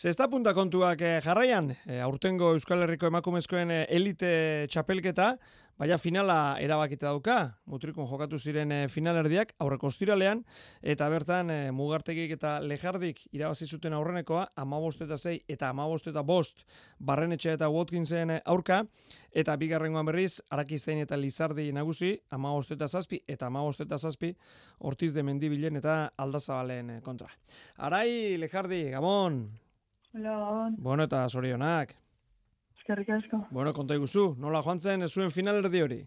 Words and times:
Zesta 0.00 0.30
punta 0.32 0.54
kontuak 0.56 1.02
eh, 1.04 1.18
jarraian, 1.20 1.74
eh, 1.84 1.98
aurtengo 2.00 2.54
Euskal 2.54 2.80
Herriko 2.86 3.10
emakumezkoen 3.10 3.68
eh, 3.74 3.82
elite 3.92 4.30
txapelketa, 4.72 5.34
baina 5.76 5.98
finala 6.00 6.56
erabakita 6.60 7.10
dauka, 7.10 7.34
mutrikon 7.68 8.08
jokatu 8.08 8.38
ziren 8.40 8.72
eh, 8.72 8.86
finalerdiak, 8.88 9.52
aurreko 9.60 9.90
ostiralean, 9.92 10.40
eta 10.80 11.10
bertan 11.12 11.52
eh, 11.52 11.68
mugartegik 11.76 12.32
eta 12.38 12.54
lejardik 12.64 13.22
irabazi 13.36 13.68
zuten 13.68 13.92
aurrenekoa, 13.92 14.46
amabost 14.64 15.04
eta 15.04 15.20
zei 15.20 15.38
eta 15.44 15.68
amabost 15.68 16.08
eta 16.08 16.24
bost 16.24 16.64
barrenetxe 16.96 17.58
eta 17.58 17.68
Watkinsen 17.68 18.38
eh, 18.38 18.42
aurka, 18.48 18.82
eta 19.36 19.60
bigarrengoan 19.60 20.08
berriz, 20.08 20.40
Arakiztein 20.48 21.04
eta 21.04 21.20
Lizardi 21.20 21.70
nagusi, 21.76 22.14
amabost 22.32 22.72
eta 22.72 22.88
zazpi, 22.88 23.20
eta 23.28 23.52
amabost 23.52 23.84
eta 23.84 24.00
zazpi, 24.00 24.32
ortiz 24.80 25.12
de 25.12 25.28
mendibilen 25.28 25.76
eta 25.80 26.06
aldazabalen 26.16 27.02
kontra. 27.04 27.28
Arai, 27.76 28.38
lejardi, 28.40 28.86
Gabon! 28.96 29.44
Gabon. 30.12 30.74
Bueno, 30.78 31.04
eta 31.04 31.28
zorionak. 31.28 31.94
Eskerrik 32.78 33.10
asko. 33.14 33.44
Bueno, 33.50 33.72
konta 33.72 33.94
iguzu, 33.94 34.34
nola 34.38 34.62
joan 34.62 34.80
zen 34.80 35.06
zuen 35.08 35.30
finalerdi 35.30 35.82
hori? 35.82 36.00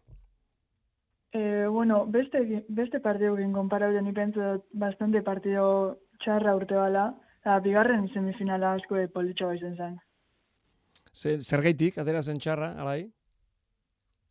Eh, 1.34 1.68
bueno, 1.68 2.06
beste, 2.06 2.64
beste 2.68 3.00
partideukin 3.00 3.54
konparabio 3.54 4.02
ni 4.02 4.12
pentsu 4.14 4.42
dut 4.42 4.66
bastante 4.74 5.22
partido 5.22 6.00
txarra 6.22 6.56
urte 6.56 6.76
bala, 6.76 7.08
eta 7.42 7.58
bigarren 7.64 8.10
semifinala 8.14 8.74
asko 8.78 9.00
e 9.00 9.08
politxo 9.08 9.54
izen 9.54 9.78
zen. 9.78 9.96
Zer, 11.14 11.42
zergaitik, 11.42 11.98
atera 11.98 12.22
zen 12.22 12.38
txarra, 12.44 12.74
alai? 12.84 13.08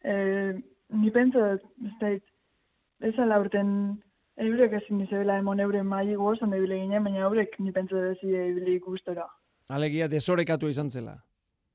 Eh, 0.05 0.53
ni 0.91 1.11
pentsu 1.11 1.43
dut, 1.43 1.69
ez 1.89 1.99
dait, 2.01 2.25
ez 3.01 3.17
ala 3.19 3.41
urten 3.41 3.75
eurek 4.37 4.79
ezin 4.79 4.99
nizebela 5.03 5.39
emon 5.41 5.61
euren 5.61 5.87
maili 5.87 6.15
gozan 6.21 6.53
ebile 6.55 6.79
ginen, 6.85 7.03
baina 7.05 7.25
eurek 7.27 7.59
ni 7.59 7.73
pentsu 7.73 7.97
dut 7.97 8.19
ezi 8.19 8.37
ebile 8.47 8.79
gustora. 8.85 9.27
Alegia 9.73 10.09
desorekatu 10.09 10.69
izan 10.69 10.91
zela. 10.91 11.17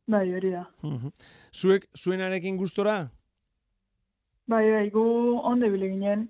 Bai, 0.08 0.26
hori 0.34 0.52
da. 0.54 0.66
Mhm. 0.84 1.12
Zuek, 1.54 1.88
zuenarekin 1.98 2.58
gustora? 2.58 2.98
Bai, 4.48 4.64
bai, 4.72 4.90
gu 4.94 5.04
onde 5.52 5.68
ebile 5.68 5.90
ginen, 5.92 6.28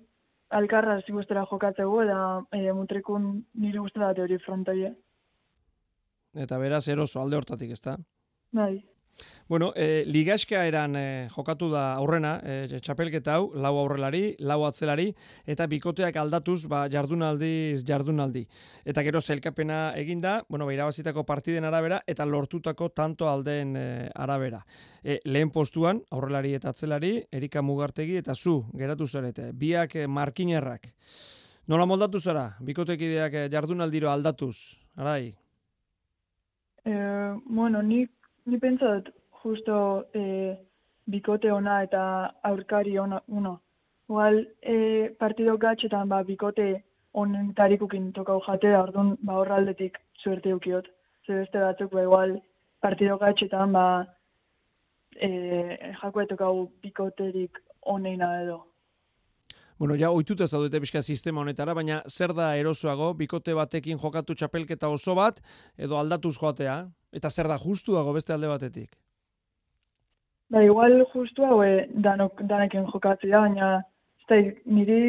alkarraz 0.50 1.02
gustora 1.06 1.44
jokatzegu, 1.50 2.00
eta 2.02 2.18
e, 2.56 2.72
mutrikun 2.74 3.28
nire 3.54 3.78
gustora 3.78 4.10
teori 4.16 4.38
frontoie. 4.42 4.94
Eta 6.34 6.58
beraz, 6.58 6.86
eroso 6.88 7.20
alde 7.20 7.38
hortatik, 7.38 7.70
ezta? 7.76 7.96
Bai. 8.52 8.72
Bueno, 9.48 9.72
e, 9.74 10.04
ligaska 10.04 10.66
eran 10.68 10.92
e, 10.94 11.28
jokatu 11.32 11.70
da 11.72 11.94
aurrena, 11.96 12.34
e, 12.44 12.80
txapelketa 12.84 13.38
hau, 13.38 13.46
lau 13.56 13.78
aurrelari, 13.80 14.34
lau 14.44 14.58
atzelari, 14.68 15.06
eta 15.48 15.64
bikoteak 15.66 16.18
aldatuz, 16.20 16.66
ba, 16.68 16.82
jardunaldiz 16.92 17.80
jardunaldi. 17.88 18.44
Eta 18.84 19.02
gero 19.06 19.22
zelkapena 19.22 19.94
eginda, 19.96 20.42
bueno, 20.50 20.68
ba, 20.68 20.76
irabazitako 20.76 21.24
partiden 21.24 21.64
arabera, 21.64 22.02
eta 22.06 22.28
lortutako 22.28 22.90
tanto 22.92 23.30
aldeen 23.32 23.72
e, 23.80 23.86
arabera. 24.14 24.60
E, 25.02 25.16
lehen 25.24 25.48
postuan, 25.48 26.04
aurrelari 26.12 26.52
eta 26.60 26.76
atzelari, 26.76 27.14
Erika 27.32 27.64
Mugartegi 27.64 28.20
eta 28.20 28.36
zu, 28.36 28.60
geratu 28.76 29.08
zarete, 29.08 29.50
biak 29.56 29.96
e, 29.96 30.06
markinerrak. 30.06 30.92
Nola 31.72 31.88
moldatu 31.88 32.20
zara, 32.20 32.50
bikotekideak 32.60 33.32
e, 33.32 33.48
jardunaldiro 33.48 34.12
aldatuz, 34.12 34.76
arai? 34.96 35.32
Eh, 36.84 37.40
bueno, 37.44 37.82
ni, 38.48 38.58
pentsat 38.58 39.10
justo 39.42 39.78
eh, 40.16 40.56
bikote 41.06 41.52
ona 41.52 41.82
eta 41.86 42.02
aurkari 42.50 42.98
ona, 42.98 43.20
uno. 43.28 43.58
Igual, 44.08 44.38
eh, 44.62 45.14
partido 45.20 45.56
gatxetan, 45.60 46.08
ba, 46.08 46.22
bikote 46.24 46.68
onen 47.12 47.52
tarikukin 47.54 48.12
tokau 48.16 48.40
jate 48.46 48.72
da, 48.72 48.82
orduan, 48.82 49.16
ba, 49.22 49.40
horraldetik 49.40 49.98
suerte 50.22 50.54
ukiot. 50.54 50.88
Ze 51.26 51.42
beste 51.42 51.60
batzuk, 51.60 51.92
ba, 51.92 52.06
igual, 52.08 52.38
partido 52.80 53.18
gatxetan, 53.20 53.72
ba, 53.76 53.84
eh, 55.16 55.92
jako 56.02 56.26
tokau 56.32 56.54
bikoterik 56.82 57.60
oneina 57.82 58.32
edo. 58.42 58.64
Bueno, 59.78 59.94
ja 59.94 60.10
ohituta 60.10 60.46
zaudete 60.46 60.80
pixka 60.82 61.02
sistema 61.02 61.40
honetara, 61.40 61.74
baina 61.74 62.00
zer 62.08 62.32
da 62.34 62.56
erosoago, 62.58 63.12
bikote 63.14 63.54
batekin 63.54 63.98
jokatu 64.02 64.34
txapelketa 64.34 64.88
oso 64.90 65.14
bat, 65.14 65.38
edo 65.78 66.00
aldatuz 66.00 66.34
joatea, 66.40 66.80
eta 67.12 67.30
zer 67.30 67.48
da 67.48 67.58
justuago 67.58 68.12
beste 68.12 68.32
alde 68.32 68.48
batetik? 68.48 68.96
Ba, 70.48 70.62
igual 70.64 71.04
justu 71.12 71.44
hau 71.44 71.60
e, 71.62 71.88
danok, 71.92 72.40
danekin 72.48 72.86
jokatzea, 72.88 73.40
baina 73.44 73.68
ez 74.20 74.26
da, 74.30 74.38
niri 74.64 75.00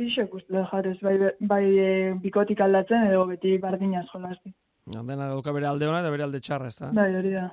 bisek 0.00 0.32
uste 0.34 0.54
da 0.56 0.64
jarrez, 0.70 0.96
bai, 1.04 1.16
bai 1.40 1.64
e, 1.68 1.90
bikotik 2.22 2.60
aldatzen 2.64 3.10
edo 3.10 3.26
beti 3.28 3.58
bardinaz 3.60 4.06
jolazti. 4.12 4.54
Dena 4.90 5.28
dauka 5.28 5.52
bere 5.52 5.68
alde 5.68 5.86
ona 5.86 6.00
eta 6.00 6.10
bere 6.10 6.24
alde 6.24 6.40
txarra, 6.40 6.70
ezta? 6.72 6.88
Bai, 6.96 7.10
hori 7.14 7.34
da. 7.36 7.48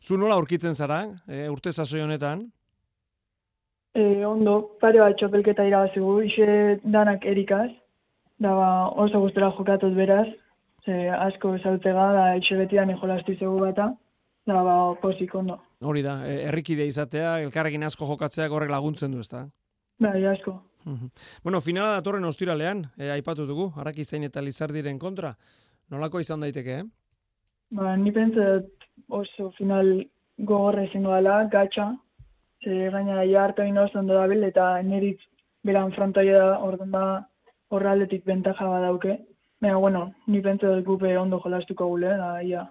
Zu 0.00 0.16
nola 0.16 0.38
aurkitzen 0.38 0.78
zara, 0.78 1.02
e, 1.26 1.48
urte 1.50 1.72
sasoi 1.72 2.00
honetan? 2.04 2.46
E, 3.92 4.24
ondo, 4.24 4.78
pare 4.80 5.02
bat 5.02 5.18
txopelketa 5.18 5.66
irabazigu, 5.68 6.14
ise 6.24 6.78
danak 6.84 7.26
erikaz, 7.28 7.68
da 8.40 8.54
ba, 8.56 8.70
oso 9.02 9.20
gustora 9.20 9.50
jokatuz 9.58 9.92
beraz, 9.98 10.28
ze 10.84 11.08
asko 11.10 11.56
zautega, 11.58 12.06
da 12.16 12.24
ise 12.36 12.56
beti 12.58 12.76
dani 12.76 12.96
jolazti 13.00 13.36
zegu 13.38 13.58
bata, 13.60 13.92
da 14.46 14.62
ba, 14.66 14.76
posik 15.02 15.34
ondo. 15.34 15.58
Hori 15.86 16.02
da, 16.02 16.18
e, 16.26 16.42
herrikide 16.48 16.86
izatea, 16.86 17.38
elkarrekin 17.46 17.84
asko 17.86 18.06
jokatzeak 18.06 18.52
horrek 18.52 18.70
laguntzen 18.70 19.14
du, 19.14 19.20
ezta? 19.20 19.46
Bai, 20.02 20.24
asko. 20.26 20.56
bueno, 21.44 21.60
finala 21.60 21.94
datorren 21.98 22.24
ostiralean, 22.24 22.86
e, 22.98 23.10
aipatu 23.14 23.46
dugu, 23.46 23.70
Arakizain 23.78 24.24
eta 24.26 24.42
Lizardiren 24.42 24.98
kontra. 24.98 25.34
Nolako 25.90 26.20
izan 26.20 26.40
daiteke, 26.42 26.78
eh? 26.82 26.84
Ba, 27.76 27.96
ni 27.96 28.12
pentsa 28.12 28.48
dut 28.56 28.88
oso 29.22 29.50
final 29.58 29.94
gogorra 30.38 30.84
izango 30.88 31.14
dela, 31.14 31.42
gatxa, 31.52 31.92
ze 32.64 32.88
gaina 32.90 33.22
ja 33.24 33.44
hartu 33.44 33.62
ino 33.66 33.84
oso 33.84 33.98
ondo 33.98 34.14
dabil, 34.14 34.42
eta 34.44 34.74
nirit 34.82 35.20
beran 35.64 35.92
frontoia 35.94 36.38
da, 36.38 36.56
orduan 36.66 36.90
da 36.90 37.04
horraldetik 37.72 38.24
bentaja 38.26 38.68
badauke. 38.68 39.18
Baina, 39.62 39.76
bueno, 39.78 40.08
ni 40.26 40.40
pentsa 40.42 40.66
dut 40.66 40.84
gupe 40.84 41.12
ondo 41.16 41.38
jolastuko 41.38 41.86
gule, 41.86 42.08
da, 42.18 42.30
ia. 42.42 42.64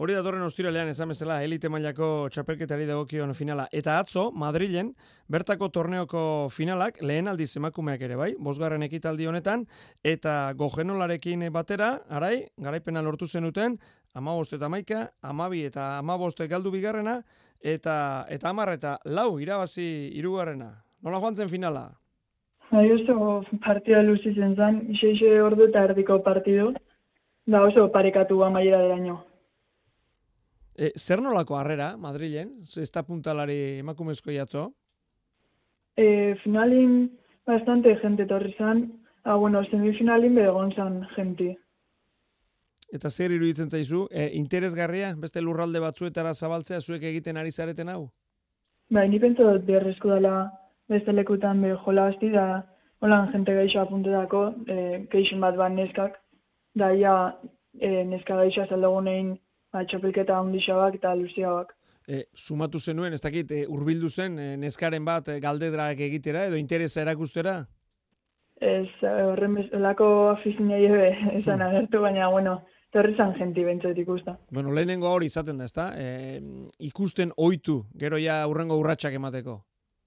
Hori 0.00 0.14
datorren 0.16 0.40
ostiralean 0.46 0.88
esan 0.88 1.10
bezala 1.12 1.42
elite 1.44 1.68
mailako 1.68 2.30
txapelketari 2.32 2.86
dagokion 2.88 3.34
finala. 3.36 3.66
Eta 3.76 3.98
atzo, 4.00 4.30
Madrilen, 4.32 4.94
bertako 5.28 5.68
torneoko 5.68 6.24
finalak, 6.48 7.02
lehen 7.04 7.28
aldiz 7.28 7.50
emakumeak 7.60 8.06
ere 8.08 8.16
bai, 8.16 8.30
bosgarren 8.40 8.88
ekitaldi 8.88 9.28
honetan, 9.28 9.66
eta 10.00 10.54
gogenolarekin 10.56 11.44
batera, 11.52 11.92
arai, 12.08 12.38
garaipena 12.56 13.04
lortu 13.04 13.28
zenuten, 13.28 13.76
amabost 14.14 14.56
eta 14.56 14.72
maika, 14.72 15.10
amabi 15.20 15.66
eta 15.68 15.98
amabost 15.98 16.40
galdu 16.48 16.72
bigarrena, 16.72 17.20
eta 17.60 18.24
eta 18.32 18.48
amar 18.48 18.72
eta 18.78 18.96
lau 19.04 19.36
irabazi 19.44 20.08
hirugarrena. 20.16 20.78
Nola 21.02 21.20
joan 21.20 21.36
zen 21.36 21.52
finala? 21.52 21.90
Bai, 22.72 22.86
oso 22.88 23.44
partida 23.60 24.00
luzi 24.02 24.30
zen 24.32 24.54
zen, 24.56 24.78
ise 24.96 25.32
ordu 25.44 25.66
eta 25.68 25.82
erdiko 25.90 26.22
partidu, 26.24 26.70
da 27.44 27.60
oso 27.66 27.90
parekatu 27.92 28.38
amaiera 28.46 28.78
deraino. 28.80 29.18
E, 30.72 30.88
zer 30.96 31.20
nolako 31.20 31.58
harrera, 31.58 31.90
Madrilen? 32.00 32.54
Ez 32.64 32.88
da 32.94 33.02
puntalari 33.04 33.58
emakumezko 33.82 34.32
jatzo? 34.32 34.70
E, 36.00 36.34
finalin 36.42 37.10
bastante 37.44 37.92
gente 38.00 38.24
torri 38.30 38.54
zan, 38.56 38.86
ah, 39.24 39.36
bueno, 39.36 39.60
semifinalin 39.68 40.34
begon 40.40 40.72
zan 40.72 41.02
gente. 41.14 41.50
Eta 42.88 43.10
zer 43.10 43.36
iruditzen 43.36 43.68
zaizu, 43.68 44.06
e, 44.10 44.30
interesgarria, 44.40 45.12
beste 45.20 45.44
lurralde 45.44 45.80
batzuetara 45.80 46.32
zabaltzea 46.32 46.80
zuek 46.80 47.04
egiten 47.12 47.36
ari 47.36 47.52
zareten 47.52 47.92
hau? 47.92 48.06
Bai, 48.88 49.10
ni 49.12 49.20
pentsa 49.20 49.44
dut 49.44 49.68
beharrezko 49.68 50.16
dela 50.16 50.48
beste 50.88 51.12
lekutan 51.12 51.62
be 51.62 51.74
jola 51.84 52.08
hasti 52.10 52.30
da 52.30 52.46
holan 53.02 53.30
jente 53.32 53.54
gaixo 53.54 53.80
apuntetako, 53.82 54.42
e, 54.68 55.06
geixen 55.12 55.40
bat 55.42 55.56
ban 55.58 55.74
neskak, 55.74 56.18
da 56.78 56.92
ia 56.94 57.14
e, 57.80 58.04
neska 58.04 58.36
gaixo 58.38 58.66
zaldagunein 58.68 59.34
ba, 59.72 59.84
txapelketa 59.84 60.38
handixabak 60.38 60.98
eta 61.00 61.14
luziabak. 61.18 61.74
E, 62.08 62.24
sumatu 62.34 62.80
zenuen, 62.80 63.14
ez 63.14 63.22
dakit, 63.22 63.50
e, 63.50 63.64
urbildu 63.70 64.10
zen 64.10 64.38
e, 64.38 64.48
neskaren 64.58 65.04
bat 65.06 65.28
e, 65.28 65.38
galdedrak 65.42 66.00
egitera 66.08 66.46
edo 66.50 66.58
interesa 66.58 67.02
erakustera? 67.02 67.62
Ez, 68.62 68.88
horren 69.02 69.56
bezalako 69.58 70.06
afizinei 70.36 70.84
ebe 70.86 71.08
esan 71.40 71.62
agertu, 71.66 72.02
baina, 72.02 72.28
bueno, 72.30 72.60
torri 72.94 73.16
zan 73.16 73.34
jenti 73.38 73.64
bentsot 73.66 73.98
ikusta. 73.98 74.36
Bueno, 74.50 74.74
lehenengo 74.74 75.10
hori 75.10 75.30
izaten 75.30 75.58
da, 75.58 75.66
ezta? 75.66 75.90
E, 75.98 76.38
ikusten 76.90 77.34
ohitu, 77.36 77.82
gero 77.98 78.20
ja 78.22 78.42
urrengo 78.50 78.78
urratsak 78.78 79.18
emateko. 79.18 79.62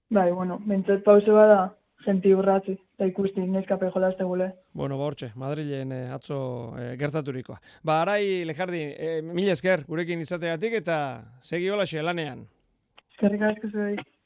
Bai, 0.08 0.30
bueno, 0.30 0.60
bentsot 0.62 1.02
pauso 1.02 1.34
bada, 1.34 1.74
jenti 2.06 2.30
urratzi, 2.34 2.76
eta 2.94 3.08
ikusti 3.10 3.42
neskape 3.50 3.88
jolazte 3.94 4.24
gule. 4.24 4.52
Bueno, 4.72 4.98
ba 5.00 5.08
hortxe, 5.08 5.32
Madrilen 5.34 5.92
eh, 5.92 6.04
atzo 6.14 6.38
eh, 6.78 6.92
gertaturikoa. 7.00 7.58
Ba, 7.82 8.00
arai, 8.04 8.44
lejardi, 8.46 8.82
eh, 8.94 9.16
mila 9.26 9.56
esker, 9.56 9.82
gurekin 9.88 10.22
izategatik 10.22 10.78
eta 10.78 10.98
segi 11.42 11.70
hola 11.70 11.88
lanean. 12.02 12.46
Eskerrik 13.16 13.42
asko 13.50 13.72
zuei. 13.72 13.96